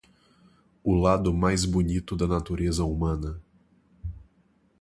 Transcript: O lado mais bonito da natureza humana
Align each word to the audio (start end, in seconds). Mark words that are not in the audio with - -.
O 0.83 0.95
lado 0.95 1.31
mais 1.31 1.63
bonito 1.63 2.15
da 2.15 2.25
natureza 2.27 2.83
humana 2.83 3.39